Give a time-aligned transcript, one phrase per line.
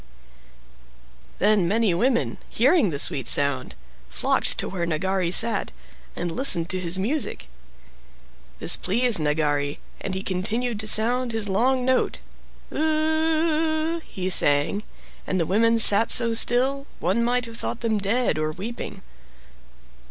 [1.37, 3.75] Then many women, hearing the sweet sound,
[4.09, 5.71] flocked to where Nagari sat,
[6.15, 7.47] and listened to his music.
[8.57, 12.19] This pleased Nagari, and he continued to sound his long note.
[12.71, 14.81] "U u u u u," he sang,
[15.27, 19.03] and the women sat so still, one might have thought them dead or weeping.